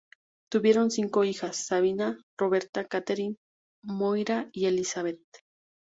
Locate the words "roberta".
2.35-2.85